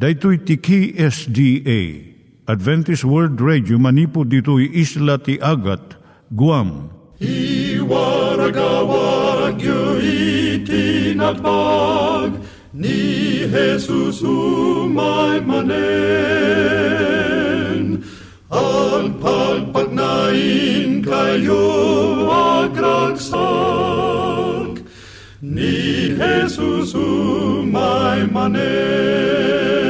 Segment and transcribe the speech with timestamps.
[0.00, 1.80] Daitui tiki SDA
[2.48, 6.00] Adventist World Radio manipud ditui isla ti Agat
[6.32, 6.88] Guam.
[7.20, 10.00] I waragawag yu
[12.72, 15.68] ni Jesus umay manen.
[18.48, 21.68] Ang pagpagnain kayo
[22.64, 23.20] agkansak
[25.44, 29.89] ni Jesus umay manen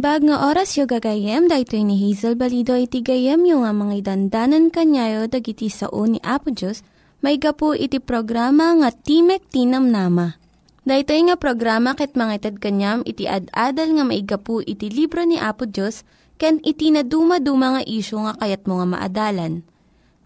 [0.00, 4.72] Naimbag nga oras yung gagayem, dahil ni Hazel Balido iti gayem yung nga mga dandanan
[4.72, 6.80] kanyayo dagiti sao ni Apo Diyos,
[7.20, 10.40] may gapu iti programa nga Timek Tinam Nama.
[10.88, 15.36] Dahil nga programa ket mga itad kanyam iti ad-adal nga may gapu iti libro ni
[15.36, 16.08] Apo Diyos,
[16.40, 19.68] ken iti na dumaduma nga isyo nga kayat mo nga maadalan.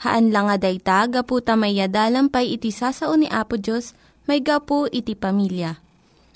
[0.06, 1.82] Haan lang nga dayta, gapu tamay
[2.30, 3.90] pay iti sasao ni Apo Diyos,
[4.30, 5.82] may gapu iti pamilya.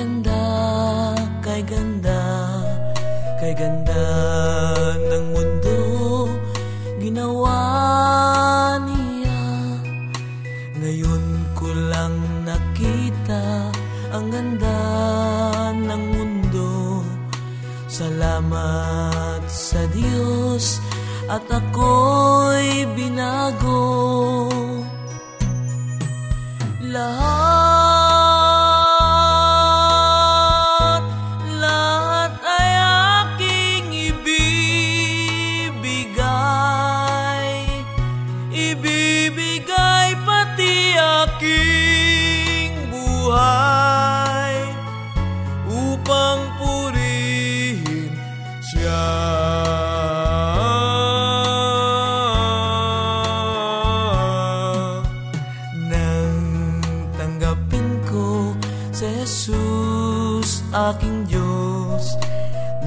[0.00, 0.32] 更大，
[1.42, 2.10] 该更大，
[3.38, 3.89] 该更大。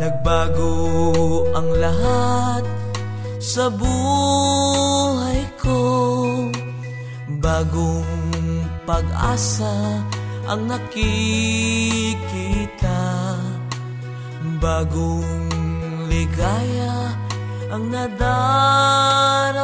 [0.04, 2.68] Nagbago ang lahat
[3.40, 5.80] sa buhay ko.
[7.40, 10.04] Bagong pag-asa
[10.44, 12.20] ang nakikita.
[14.60, 15.48] Bagong
[16.12, 17.16] ligaya
[17.72, 19.64] ang nadarama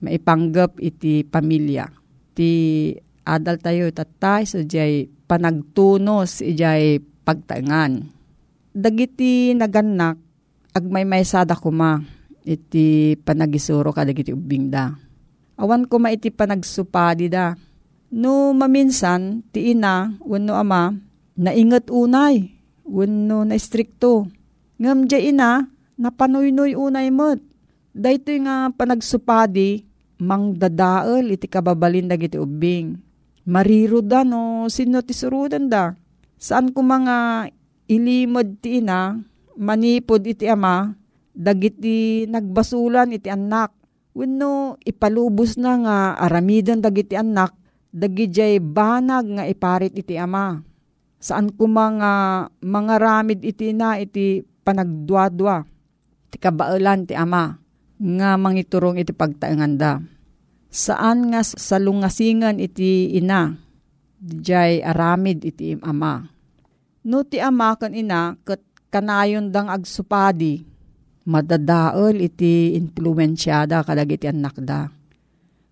[0.00, 1.88] maipanggap iti pamilya.
[2.34, 2.50] Ti
[3.24, 8.08] adal tayo tatay so jay panagtunos ijay pagtaengan.
[8.74, 10.18] Dagiti naganak
[10.74, 12.02] agmay may sada kuma
[12.42, 14.72] iti panagisuro ka dagiti ubing.
[15.60, 17.54] Awan kuma iti panagsupadi da.
[18.10, 20.90] No maminsan ti ina wenno ama
[21.38, 22.50] naingat unay
[22.82, 24.26] wenno na strikto.
[24.80, 25.68] Ngam ina
[26.00, 27.38] napanoy-noy unay met.
[27.90, 29.89] Daytoy nga panagsupadi
[30.20, 33.00] mang dadael iti kababalin dagiti ubing.
[33.48, 35.96] Mariro da no sino ti surudan da.
[36.36, 37.48] Saan ko mga
[37.88, 39.16] ilimod ti ina,
[39.56, 40.92] manipod iti ama,
[41.32, 43.72] dagiti nagbasulan iti anak.
[44.12, 47.56] Wenno ipalubos na nga aramidan dagiti anak,
[47.92, 50.60] dagiti banag nga iparit iti ama.
[51.20, 52.12] Saan ko mga
[52.64, 55.64] mga ramid iti na iti panagdwadwa,
[56.32, 57.60] ti kabailan ti ama
[58.00, 60.00] nga mangiturong iti pagtaenganda.
[60.72, 63.52] Saan nga salungasingan iti ina,
[64.16, 66.24] dijay aramid iti ama.
[67.04, 70.64] No ti ama kan ina, kat kanayon dang agsupadi,
[71.28, 74.88] madadaol iti influensyada kadag iti anak da.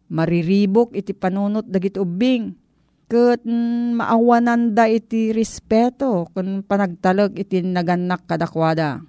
[0.09, 2.53] Mariribok iti panunot dagiti ubing,
[3.09, 3.45] kat
[3.97, 9.01] maawanan da iti respeto kung panagtalag iti naganak kadakwada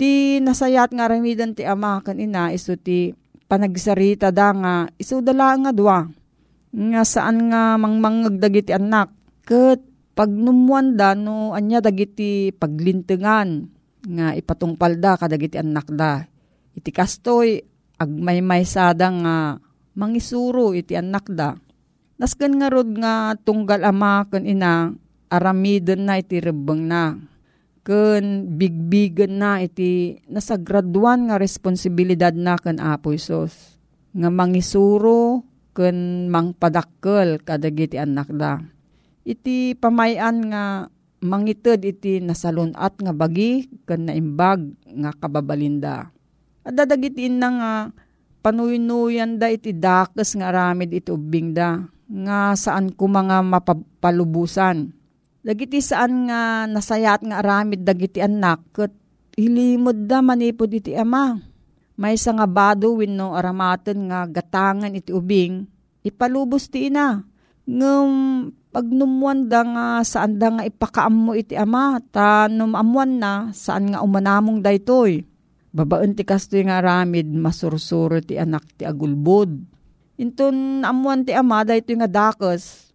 [0.00, 3.12] Ti nasayat nga ramidan ti ama kan ina iso ti
[3.44, 6.08] panagsarita da nga iso dala nga dua.
[6.72, 9.12] Nga saan nga mangmangag dagiti anak.
[9.44, 9.84] Kat
[10.16, 13.68] pagnumuan da no anya dagiti paglintengan
[14.08, 16.24] nga ipatungpal da kadagiti anak da.
[16.72, 17.60] Iti kastoy
[18.00, 19.60] agmay-may sada nga
[20.00, 21.60] mangisuro iti anak da.
[22.16, 24.96] Nasken nga rod nga tunggal ama kan ina
[25.28, 27.20] aramiden na iti rebeng na
[27.80, 33.80] ken bigbigan na iti nasagraduan nga responsibilidad na ken Apo Isos.
[34.12, 38.60] Nga mangisuro ken mangpadakkel kadagiti anak da.
[39.24, 40.64] Iti pamayan nga
[41.20, 44.60] mangited iti nasalunat nga bagi ken naimbag
[45.00, 46.08] nga kababalinda.
[46.64, 47.72] At dadagiti na nga
[48.44, 51.80] panuйnuyan da iti dakes nga aramid iti ubing da
[52.10, 54.99] nga saan ko mga mapapalubusan
[55.40, 58.92] Dagiti saan nga nasayat nga aramid dagiti anak ket
[59.40, 61.40] ilimod da manipod iti ama.
[61.96, 65.64] May sa nga bado wenno aramaten nga gatangan iti ubing
[66.04, 67.24] ipalubos ti ina.
[67.64, 68.10] Ngem
[68.68, 74.04] pagnumuan da nga saan da nga ipakaam mo iti ama ta numamuan na saan nga
[74.04, 75.24] umanamong daytoy.
[75.72, 79.56] Babaan ti kastoy nga aramid masursuro ti anak ti agulbod.
[80.20, 82.89] Inton amuan ti ama daytoy nga dakes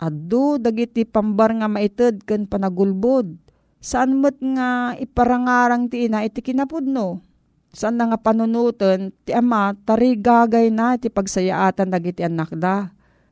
[0.00, 3.36] Adu dagiti pambar nga maited ken panagulbod.
[3.84, 7.20] Saan met nga iparangarang ti ina iti kinapudno.
[7.68, 12.88] Saan na nga panunutan ti ama tarigagay na ti pagsayaatan dagiti anak da.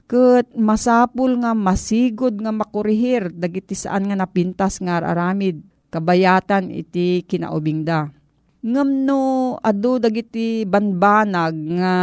[0.09, 7.81] Ket masapul nga masigod nga makurihir dagiti saan nga napintas nga aramid kabayatan iti kinaubing
[7.81, 8.13] da.
[8.61, 11.95] Ngam no adu dagiti banbanag nga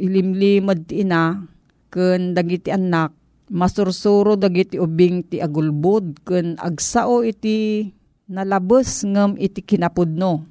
[0.00, 1.44] ilimlimad ti ina
[1.92, 7.90] ken dagiti anak masursuro dagiti ubing ti agulbod ken agsao iti
[8.28, 10.48] nalabos ngem iti kinapudno.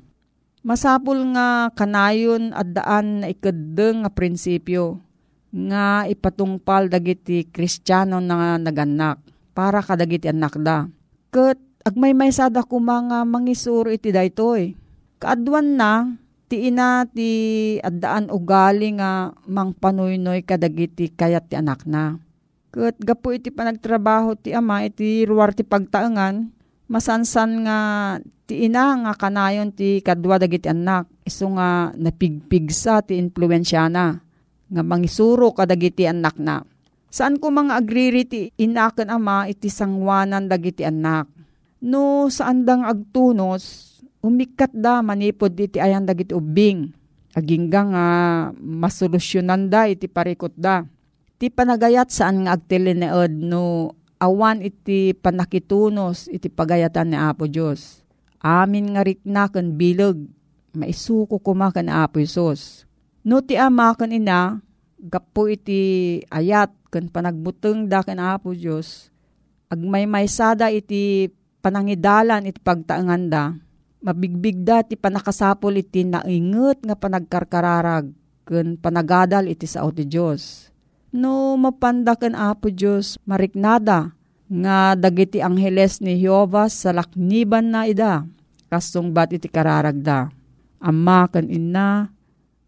[0.63, 5.01] Masapul nga kanayon at daan na ikadeng nga prinsipyo
[5.51, 9.19] nga ipatungpal dagiti kristyano na naganak
[9.51, 10.87] para kadagiti anak da.
[11.29, 14.73] Ket agmay sada ko mga mangisuro iti daytoy.
[15.19, 16.15] Kaadwan na
[16.47, 17.31] ti ina ti
[17.83, 22.23] addaan ugali nga mangpanuynoy kadagiti kayat ti anak na
[22.73, 26.49] Kat gapo iti panagtrabaho ti ama iti ruwar ti pagtaengan,
[26.89, 27.79] masansan nga
[28.49, 34.17] ti ina nga kanayon ti kadwa dagiti anak, iso nga napigpigsa ti influensyana,
[34.73, 36.65] nga mangisuro kadagiti anak na.
[37.13, 41.29] Saan ko mga agriri ti inakan ama iti sangwanan dagiti anak.
[41.85, 46.89] No saan dang agtunos, umikat da manipod iti ayan dagiti ubing.
[47.37, 48.05] Agingga nga
[48.57, 50.81] masolusyonan da iti parikot da
[51.43, 57.99] Ti panagayat saan nga agtilineod no awan iti panakitunos iti pagayatan ni Apo Diyos.
[58.39, 60.23] Amin nga rikna kan bilog,
[60.71, 62.87] maisuko kuma kan Apo Isos.
[63.27, 64.63] No ti ama kan ina,
[65.03, 69.11] gapo iti ayat ken panagbuteng da ken Apo Dios
[69.67, 71.27] agmay maysada iti
[71.59, 73.51] panangidalan iti pagtaengan da
[73.99, 78.15] mabigbig da ti panakasapol iti nainget nga panagkarkararag
[78.47, 80.71] ken panagadal iti sao ti Dios
[81.13, 84.11] no mapanda ken Apo Dios mariknada
[84.49, 88.25] nga dagiti angheles ni Jehovah sa lakniban na ida
[88.73, 90.33] kasong bat iti kararagda
[90.81, 92.09] amma ken inna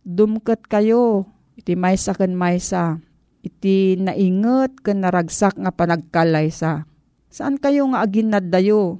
[0.05, 1.25] dumket kayo
[1.57, 3.01] iti maysa ken maysa
[3.45, 6.89] iti nainget ken naragsak nga panagkalaysa.
[7.29, 8.97] Saan kayo nga agin naddayo?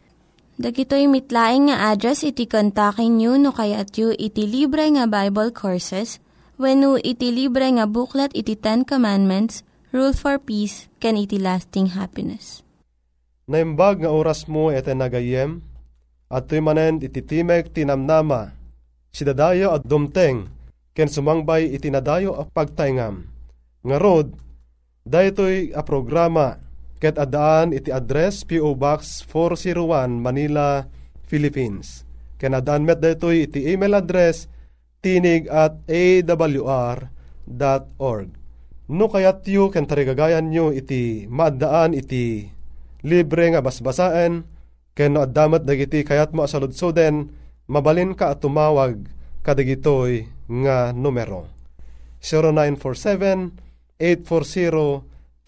[0.61, 6.21] Dagitoy mitlaing nga address iti kontakin nyo no kayat yu iti libre nga Bible Courses
[6.61, 12.61] when iti libre nga buklat iti Ten Commandments, Rule for Peace, can iti lasting happiness.
[13.49, 15.65] Naimbag nga oras mo ete nagayem,
[16.29, 18.53] at tuy manen iti timek tinamnama,
[19.09, 20.45] si dadayo at dumteng,
[20.93, 23.25] ken sumangbay iti nadayo a pagtaingam.
[23.81, 24.29] Nga rod,
[25.09, 26.61] daytoy a programa,
[27.01, 28.77] ket adaan iti address P.O.
[28.77, 30.85] Box 401 Manila,
[31.25, 32.05] Philippines.
[32.37, 34.45] Ken adaan met daytoy iti email address
[35.01, 37.09] tinig at awr.org.
[38.91, 42.45] No kayat yu ken tarigagayan nyo iti maadaan iti
[43.01, 44.45] libre nga basbasaan,
[44.91, 47.31] Ken no addamat dagiti kayat mo asaludsoden,
[47.65, 49.07] mabalin ka at tumawag
[49.41, 51.47] kadagitoy nga numero.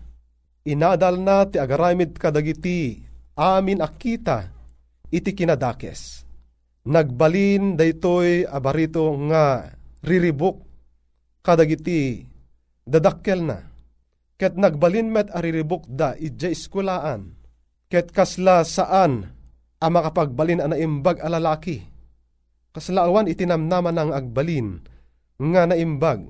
[0.65, 2.99] Inadal na ti agaramid kadagiti
[3.37, 4.54] amin akita
[5.15, 6.27] iti kinadakes.
[6.85, 9.71] Nagbalin daytoy abarito nga
[10.03, 10.59] riribok
[11.41, 12.27] kadagiti
[12.83, 13.59] dadakkel na.
[14.35, 17.45] Ket nagbalin met ariribok da ija iskulaan
[17.95, 19.31] Ket kasla saan
[19.79, 21.79] ang makapagbalin ang naimbag a lalaki.
[22.75, 24.83] Kaslaawan itinamnaman ng agbalin
[25.39, 26.27] nga naimbag.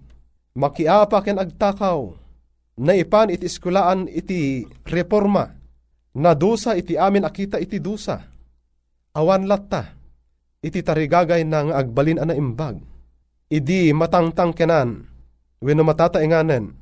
[0.53, 2.12] Makiapa ken agtakaw.
[2.85, 5.49] Naipan iti iskulaan iti reforma.
[6.21, 8.21] Na dusa iti amin akita iti dusa.
[9.14, 9.94] Awan latta,
[10.59, 12.83] iti tarigagay ng agbalin ana imbag.
[13.47, 15.06] Idi matangtang kenan,
[15.62, 16.75] wenno matatainganen,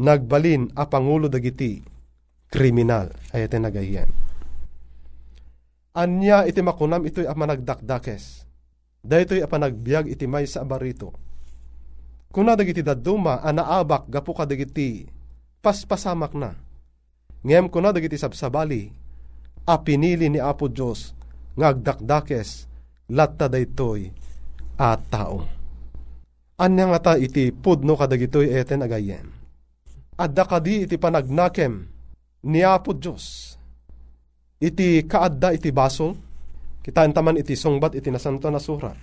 [0.00, 1.84] nagbalin a pangulo dagiti
[2.48, 4.08] kriminal ay iti nagayen.
[5.92, 8.48] Anya iti makunam ito'y a managdakdakes.
[9.04, 11.12] Daytoy a panagbiag iti may sa abarito.
[12.32, 15.04] Kuna dagiti daduma anaabak gapu ka dagiti
[15.60, 16.56] paspasamak na.
[17.44, 18.88] Ngem kuna dagiti sabsabali
[19.68, 21.19] a pinili ni Apo Dios
[21.60, 21.76] nga
[23.10, 24.08] latta daytoy
[24.80, 25.44] a tao.
[26.56, 29.28] Anya nga ta iti pudno kadagitoy eten agayen.
[30.16, 31.84] Adda kadi iti panagnakem
[32.48, 33.56] ni Apo Diyos.
[34.60, 36.12] Iti kaadda iti basol,
[36.84, 38.96] kitaan taman iti sungbat iti nasanto na surat.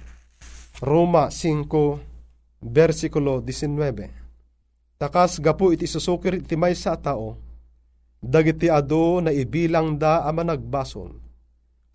[0.85, 5.01] Roma 5, versikulo 19.
[5.01, 7.37] Takas gapu iti susukir iti may sa tao,
[8.21, 11.26] dagiti ado na ibilang da ama nagbasol.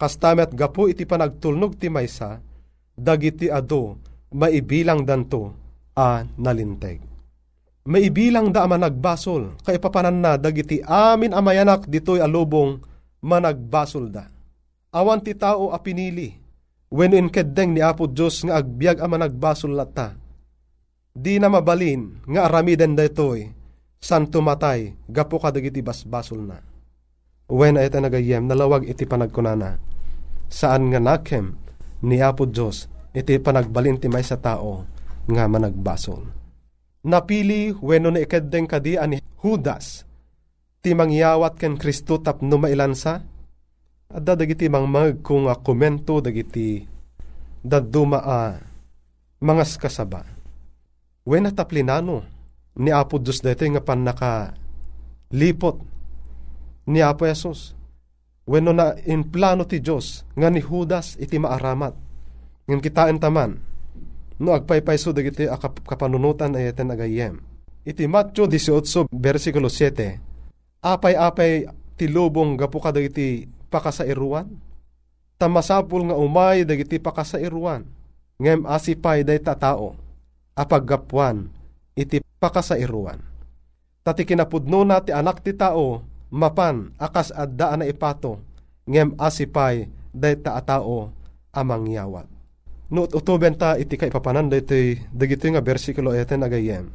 [0.02, 2.42] Kastamet gapu iti panagtulnog ti maysa,
[2.98, 4.02] dagiti ado
[4.34, 5.54] maibilang danto
[5.94, 7.12] a nalinteg
[7.82, 12.78] maibilang da ama nagbasol, kay papanan na dagiti amin amayanak ditoy alubong
[13.22, 14.30] managbasol da.
[14.92, 16.36] Awan ti tao a pinili,
[16.92, 20.14] when in keddeng ni Apo Diyos nga agbyag ama nagbasol lata.
[21.12, 23.48] Di na mabalin nga aramiden daytoy,
[24.00, 26.60] san tumatay, gapo ka dagiti basbasol na.
[27.52, 29.76] When ay nagayem, nalawag iti panagkunana,
[30.52, 31.56] saan nga nakem
[32.04, 34.84] ni Apo Diyos, iti panagbalin may sa tao
[35.24, 36.42] nga managbasol
[37.02, 40.06] napili wenno na ikeddeng kadi ani Judas
[40.82, 43.26] ti mangyawat ken Kristo tapno mailansa
[44.06, 46.86] adda dagiti mangmag kung a komento dagiti
[47.62, 48.38] daduma a
[49.42, 50.22] mga kasaba
[51.26, 52.22] wen taplinano
[52.78, 54.54] ni Apo Diyos dito nga pan naka
[55.34, 55.82] lipot
[56.86, 57.74] ni Apo Yesus
[58.46, 61.94] wenno na in plano ti Diyos nga ni Judas iti maaramat.
[62.66, 63.58] Ngin kitaan taman
[64.42, 65.46] no agpaypayso dagiti
[65.86, 67.38] kapanunutan ay eten agayem.
[67.82, 70.32] Iti Matthew 18 versikulo 7
[70.82, 74.50] Apay-apay ti lubong gapu ka dagiti pakasairuan?
[75.38, 77.86] Tamasapul nga umay dagiti pakasairuan?
[78.42, 79.94] Ngem asipay day tatao
[80.58, 81.46] apaggapuan
[81.94, 83.22] iti pakasairuan?
[84.02, 86.02] Tati kinapudno na ti anak ti tao
[86.32, 88.40] mapan akas adda na ipato
[88.88, 91.12] ngem asipay day taatao
[91.52, 92.32] amang yawat
[92.92, 96.92] No, utuben ta iti ka ipapanan iti dagito nga bersikulo eten agayem.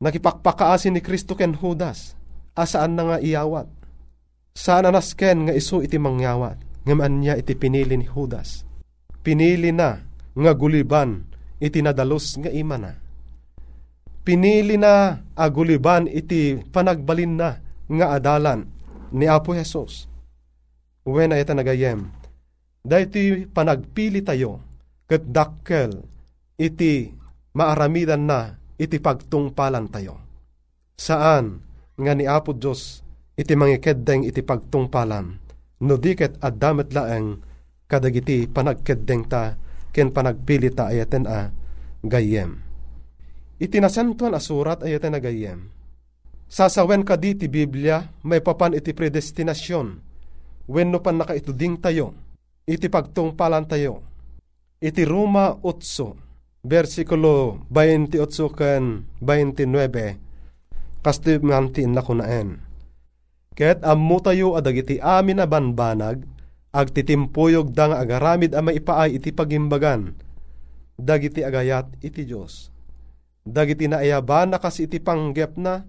[0.00, 2.16] Nakipakpakaasin ni Kristo ken Judas,
[2.56, 3.68] asaan na nga iyawat.
[4.56, 6.56] Saan anasken nga isu iti mangyawat,
[6.88, 8.64] ngaman niya iti pinili ni Judas.
[9.20, 10.00] Pinili na
[10.32, 11.28] nga guliban
[11.60, 12.96] iti nadalos nga imana.
[14.24, 18.70] Pinili na aguliban iti panagbalin na nga adalan
[19.10, 20.06] ni Apo Jesus.
[21.02, 22.06] Uwen ay nagayem,
[22.86, 24.62] dahiti panagpili tayo,
[25.10, 26.06] ket dakkel
[26.54, 27.10] iti
[27.56, 30.22] maaramidan na iti pagtungpalan tayo.
[30.94, 31.64] Saan
[31.98, 33.02] nga ni Apo Diyos
[33.34, 35.40] iti mangikeddeng iti pagtungpalan
[35.80, 37.40] no diket addamet laeng
[37.88, 39.56] kadagiti panagkeddeng ta
[39.90, 41.50] ken panagpili ta ayaten a
[42.04, 42.60] gayem.
[43.60, 45.79] Iti nasantuan asurat ayaten a gayem.
[46.50, 50.02] Sasawen ka di ti Biblia may papan iti predestinasyon
[50.66, 52.10] wenno pan nakaituding tayo
[52.66, 54.02] iti pagtungpalan tayo
[54.82, 58.18] iti Roma 8, versikulo 28
[58.56, 62.64] ken 29, kasto mantiin na kunaen.
[63.52, 66.24] Ket ammo tayo adagiti amin na banbanag,
[66.72, 70.16] agtitimpuyog dang agaramid a maipaay iti pagimbagan,
[70.96, 72.72] dagiti agayat iti Diyos.
[73.44, 75.84] Dagiti naayaban na kasi iti panggep na,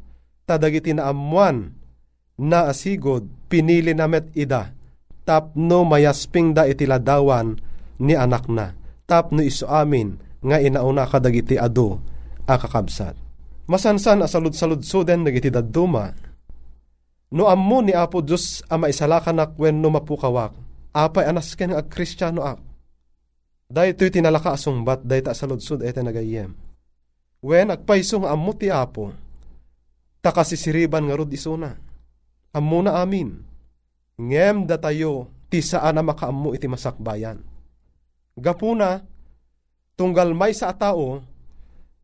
[0.47, 1.73] tadagiti na amuan,
[2.37, 4.73] na asigod, pinili na met ida,
[5.27, 7.55] tapno mayasping da iti ladawan
[8.01, 11.99] ni anak na tapno iso amin nga inauna kadagiti ado
[12.47, 13.19] a kakabsat.
[13.67, 16.15] Masansan asalud-saludsuden dagiti dadduma.
[17.31, 20.55] No ammo ni Apo Diyos a maisalakanak wen no mapukawak,
[20.91, 22.59] apay anas ken ag kristyano ak.
[23.71, 26.51] Dahito tinalaka asungbat dahita saludsud ete nagayem.
[27.39, 29.15] Wen agpaisong ammo ti Apo,
[30.21, 31.75] takasisiriban nga rod isuna.
[32.53, 33.41] Ammo na amin.
[34.21, 37.51] Ngem datayo ti saan na makaammo iti masakbayan
[38.39, 39.03] Gapuna,
[39.99, 41.19] tunggal may sa tao,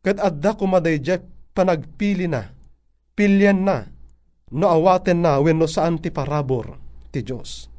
[0.03, 1.23] kat adda kumadayjek
[1.55, 2.51] panagpili na,
[3.15, 3.87] pilyan na,
[4.51, 6.75] no awaten na wenno saan ti parabor
[7.09, 7.71] ti Diyos.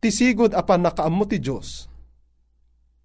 [0.00, 1.86] Ti sigod apan nakaammo ti Diyos,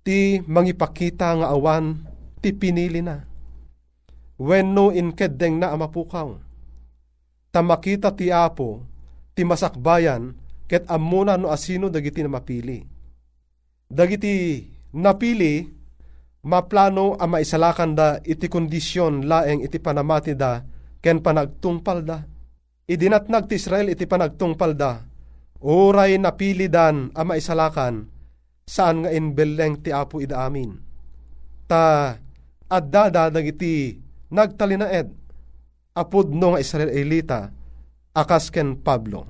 [0.08, 2.08] ti mangipakita nga awan
[2.40, 3.28] ti pinili na.
[4.42, 6.34] Wenno inkeddeng na amapukaw,
[7.52, 8.88] tamakita ti Apo,
[9.36, 10.36] ti masakbayan
[10.72, 12.88] ket amuna no asino dagiti na mapili.
[13.92, 14.64] Dagiti
[14.96, 15.68] napili
[16.48, 20.64] maplano a maisalakan da iti kondisyon laeng iti panamati da
[21.04, 22.24] ken panagtungpal da.
[22.88, 25.04] Idinatnag ti Israel iti panagtungpal da.
[25.62, 28.08] Uray napili dan a maisalakan
[28.66, 30.72] saan nga inbeleng ti apo ida amin.
[31.68, 32.16] Ta
[32.72, 34.00] adda da dagiti
[34.32, 35.21] nagtalinaed
[35.92, 37.52] apod no nga Israelita
[38.16, 39.28] akas ken Pablo.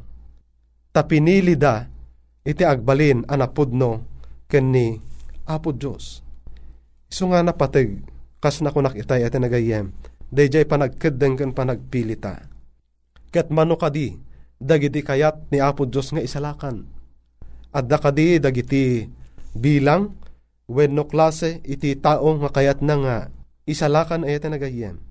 [0.91, 1.87] Ta pinili da
[2.43, 4.03] iti agbalin anapudno
[4.49, 4.99] ken ni
[5.47, 6.21] Apo Diyos.
[7.07, 8.01] Iso nga napatag
[8.41, 9.93] kas na kunak itay ati nagayem
[10.31, 12.47] dayjay panagkedeng ken panagpilita.
[13.31, 14.15] Ket mano kadi
[14.59, 16.87] dagiti kayat ni Apo Diyos nga isalakan.
[17.71, 19.07] Adda kadi dagiti
[19.55, 20.19] bilang
[20.67, 23.17] wenno klase iti tao nga kayat na nga
[23.63, 25.10] isalakan ay nagayem.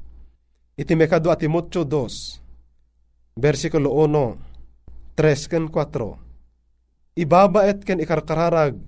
[0.78, 7.18] Iti mekado at Timotyo 2, versikulo 1, 3 ken 4.
[7.18, 8.78] Ibabaet ken ikarkararag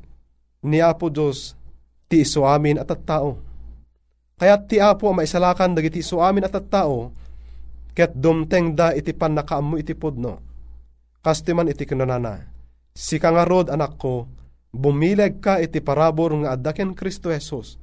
[0.63, 1.59] ni Apo Diyos
[2.07, 3.37] ti iso amin at at tao.
[4.39, 7.11] Kaya't ti Apo maisalakan dagiti iso amin at at tao,
[7.93, 10.41] ket dumteng da iti pan nakaamu iti pudno.
[11.23, 12.47] Kastiman iti kinunana,
[12.95, 14.27] si kangarod anak ko,
[14.75, 17.79] bumileg ka iti parabor nga adaken Kristo Jesus.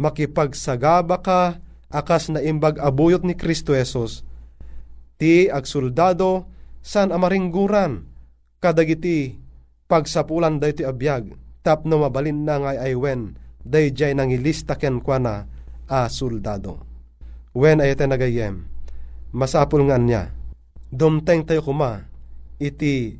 [0.00, 1.60] Makipagsagaba ka
[1.94, 4.26] akas na imbag abuyot ni Kristo Jesus.
[5.14, 6.50] Ti agsuldado
[6.82, 8.02] san amaringguran
[8.58, 9.38] kadagiti
[9.86, 11.30] pagsapulan da iti abiyag
[11.62, 15.34] tapno mabalin na nga aywen dayjay nangilista ken kwa na
[15.88, 16.82] a suldado.
[17.54, 18.66] Wen ay ite nagayem,
[19.30, 20.34] masapul nga niya,
[20.90, 22.02] dumteng tayo kuma,
[22.58, 23.14] iti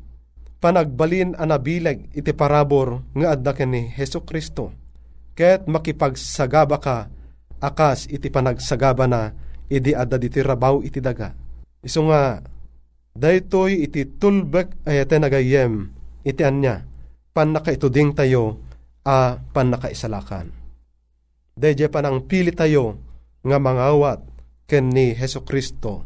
[0.59, 4.75] panagbalin anabileg iti parabor nga adda ken ni Heso Kristo.
[5.35, 7.07] Ket makipagsagaba ka
[7.61, 9.31] akas iti panagsagaba na
[9.69, 11.33] idi adda diti rabaw iti daga.
[11.81, 12.41] Iso nga
[13.15, 15.89] daytoy iti tulbek ayate nagayem
[16.25, 16.83] iti anya
[17.31, 18.59] pan nakaituding tayo
[19.05, 20.49] a pan nakaisalakan.
[21.55, 22.99] Dayjay panang pili tayo
[23.45, 24.19] nga mangawat
[24.65, 26.03] ken ni Heso Kristo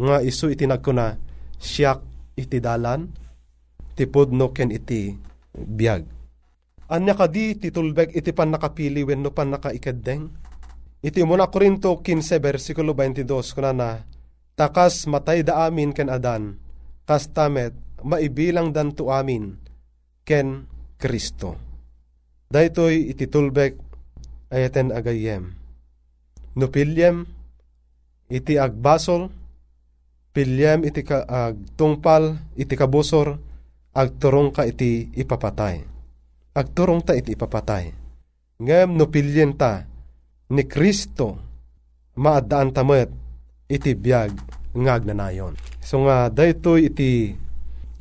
[0.00, 1.14] nga isu iti nagkuna
[1.58, 2.02] siyak
[2.38, 3.06] iti dalan
[3.98, 5.12] tipod ken iti
[5.52, 6.02] biyag.
[6.88, 10.47] Anya kadi titulbek iti pan nakapili wenno pan nakaikeddeng.
[10.98, 13.90] Iti muna Korinto 15 versikulo 22 kuna na
[14.58, 16.58] takas matay da amin ken adan
[17.06, 17.70] kas tamet
[18.02, 19.54] maibilang dan tu amin
[20.26, 20.66] ken
[20.98, 21.54] Kristo.
[22.50, 23.78] Daytoy iti tulbek
[24.50, 25.54] ayaten agayem.
[26.58, 27.22] No pilyem
[28.26, 29.30] iti agbasol
[30.34, 33.38] pilyem iti ka, agtungpal iti kabusor
[33.94, 35.86] agturong ka iti ipapatay.
[36.58, 37.94] Agturong ta iti ipapatay.
[38.58, 39.86] Ngem no pilyen ta
[40.48, 41.36] ni Kristo
[42.16, 43.12] maadaan tamet
[43.68, 44.32] iti biyag
[44.72, 45.54] nga agnanayon.
[45.84, 47.36] So nga daytoy iti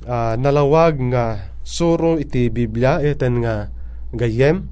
[0.07, 3.67] uh, nalawag nga suro iti Biblia iten nga
[4.15, 4.67] gayem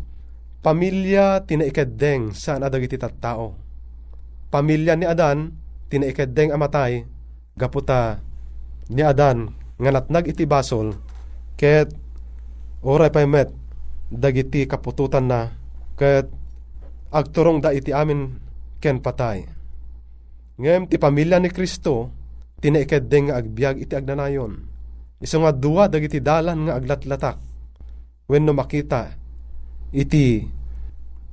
[0.64, 3.54] pamilya tinaikadeng saan adag iti tattao.
[4.50, 5.52] Pamilya ni Adan
[5.92, 7.04] tinaikadeng amatay
[7.60, 8.24] gaputa
[8.88, 10.96] ni Adan nga natnag iti basol
[11.60, 11.92] ket
[12.80, 13.52] oray pa met
[14.08, 15.52] dagiti kapututan na
[16.00, 16.32] ket
[17.12, 18.38] agturong da iti amin
[18.80, 19.46] ken patay.
[20.56, 22.14] Ngem ti pamilya ni Kristo
[22.64, 24.54] tinaikadeng nga agbyag iti agnanayon.
[25.20, 27.38] Iso nga duwa dagiti dalan nga aglatlatak.
[28.30, 29.12] Wenno makita
[29.92, 30.44] iti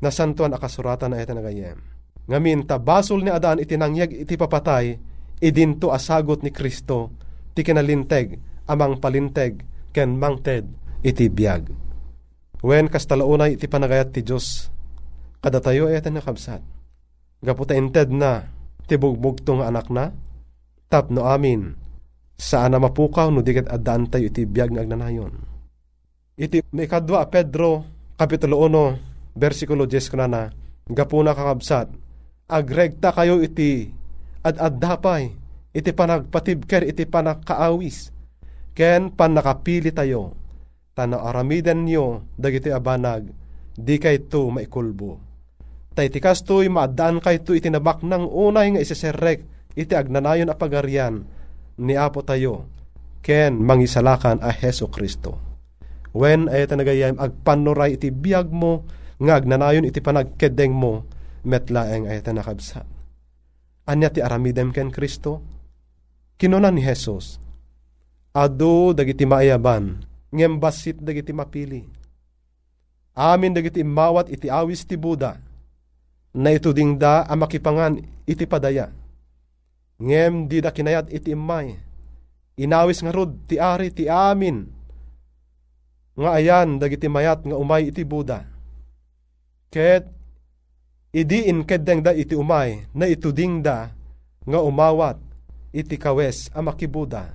[0.02, 1.78] nasantuan akasuratan na iti nagayem.
[2.26, 4.98] Ngamin tabasol ni Adan iti nangyag iti papatay
[5.42, 7.10] idinto asagot ni Kristo
[7.54, 8.38] ti kinalinteg
[8.70, 10.66] amang palinteg ken mangted
[11.02, 11.68] iti biyag.
[12.62, 14.71] Wen kastalaunay iti panagayat ti Diyos
[15.42, 16.62] kada tayo ay nakabsat.
[17.42, 18.46] Gaputa inted na
[18.86, 20.14] tibugbog tong anak na
[20.86, 21.74] tapno amin
[22.38, 25.34] saan na mapukaw no digat addaan tayo iti biyag nga agnanayon.
[26.38, 27.82] Iti may kadwa Pedro
[28.14, 30.42] Kapitulo 1 versikulo 10 kuna na
[30.86, 31.90] gapuna kakabsat
[32.46, 33.90] agregta kayo iti
[34.46, 35.32] ad addapay
[35.72, 38.12] iti panagpatibker iti panakaawis
[38.76, 40.36] ken pan nakapili tayo
[40.92, 43.32] tano aramiden nyo dagiti abanag
[43.72, 45.31] di kay to maikulbo
[45.92, 49.44] Tay ti kastoy maadaan kay to itinabak ng unay nga isiserek
[49.76, 51.28] iti agnanayon a pagarian
[51.80, 52.68] ni Apo tayo
[53.20, 55.36] ken mangisalakan a Heso Kristo.
[56.12, 58.84] When ay nagayam agpanuray iti biyag mo
[59.20, 61.08] nga agnanayon iti panagkedeng mo
[61.44, 62.84] metlaeng ay nakabsa.
[63.88, 65.42] Anya ti aramidem ken Kristo?
[66.36, 67.38] Kinuna ni Jesus,
[68.32, 70.00] Ado dagiti maayaban,
[70.32, 71.84] ngem basit dagiti mapili.
[73.12, 75.36] Amin dagiti imawat iti awis ti Buda,
[76.32, 78.88] na ito ding da ang makipangan iti padaya.
[80.02, 81.76] Ngem di da kinayat iti imay,
[82.60, 84.68] Inawis nga rod ti ari ti amin.
[86.12, 88.44] Nga ayan dagiti mayat nga umay iti Buda.
[89.72, 90.04] Ket
[91.16, 93.88] idiin keddeng da iti umay na ituding da
[94.44, 95.16] nga umawat
[95.72, 97.32] iti kawes a makibuda.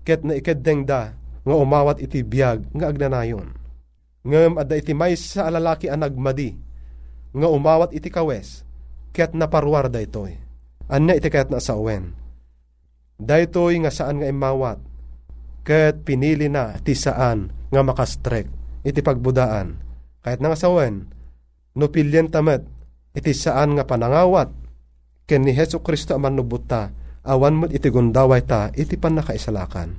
[0.00, 1.12] Ket na ikeddeng da
[1.44, 3.52] nga umawat iti biyag nga agnanayon.
[4.24, 6.56] Ngem adda iti may sa alalaki a nagmadi
[7.34, 8.62] nga umawat iti kawes
[9.10, 10.38] ket naparwar da itoy.
[10.86, 12.14] Anya iti kayat na sa uwen.
[13.18, 14.78] Daytoy nga saan nga imawat
[15.64, 18.46] ket pinili na ti saan nga makastrek
[18.84, 19.80] iti pagbudaan.
[20.20, 21.08] Kahit nga sawen,
[21.74, 22.62] no pilyen tamet
[23.16, 24.52] iti saan nga panangawat
[25.24, 26.92] ken ni Heso Kristo aman nubuta
[27.24, 29.96] awan mo iti gundaway ta iti panakaisalakan.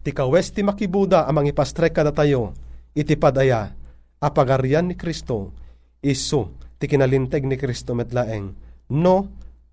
[0.00, 2.56] Ti kawes ti makibuda amang ipastrek kada tayo
[2.96, 3.70] iti padaya
[4.18, 5.54] apagarian ni Kristo
[6.00, 8.56] iso ti kinalinteg ni Kristo metlaeng
[8.96, 9.16] no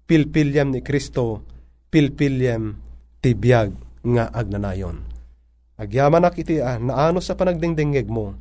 [0.04, 1.44] pilpilyam ni Kristo
[1.88, 2.76] pilpilyam
[3.24, 3.72] ti biyag
[4.08, 5.04] nga agnanayon.
[5.78, 8.34] Agyaman ak iti ah, naano sa panagdingdingeg mo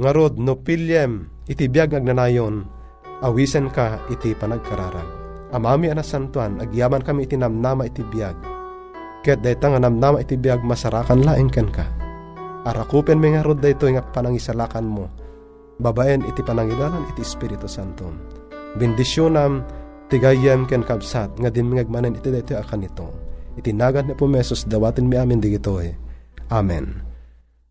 [0.00, 2.64] nga rod no pilyam iti biyag agnanayon
[3.20, 5.20] awisen ka iti panagkararag.
[5.50, 8.38] Amami ana santuan agyaman kami iti namnama iti biyag.
[9.20, 11.84] Ket dayta nga namnama iti biyag masarakan laeng ken ka.
[12.64, 15.19] Arakupen mi nga rod dayto nga panangisalakan mo.
[15.80, 18.12] Babaen iti panangidalan iti Espiritu Santo.
[18.76, 19.64] Bendisyonam
[20.12, 23.08] tigayem ken kabsat nga dimingagmanen iti dayto akan ito.
[23.56, 25.90] Iti nagan na pumesos dawatin mi amin digitoy.
[26.52, 27.00] Amen.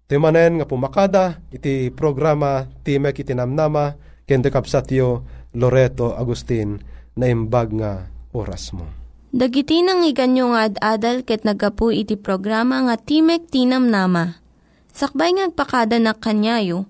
[0.10, 3.94] Timanen nga pumakada iti programa Timek iti namnama
[4.26, 5.22] ken kapsatyo
[5.54, 6.82] Loreto Agustin
[7.14, 8.86] na imbag nga oras mo.
[9.30, 14.42] Dagiti nang iganyo nga ad-adal ket nagapu iti programa nga Timek Tinam Nama.
[14.90, 16.90] Sakbay ngagpakada na kanyayo,